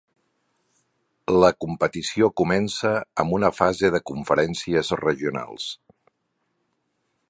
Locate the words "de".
3.97-4.03